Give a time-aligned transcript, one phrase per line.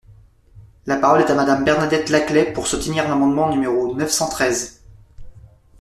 [0.87, 4.81] La parole est à Madame Bernadette Laclais, pour soutenir l’amendement numéro neuf cent treize.